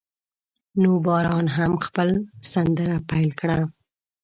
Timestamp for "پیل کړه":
3.09-3.59